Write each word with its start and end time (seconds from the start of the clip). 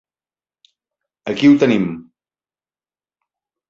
Aquí 1.33 1.53
ho 1.53 1.61
tenim. 1.67 1.87